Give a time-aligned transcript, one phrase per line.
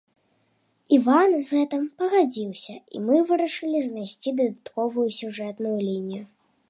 [0.97, 6.23] Іван з гэтым пагадзіўся і мы вырашылі знайсці дадатковую сюжэтную лінію.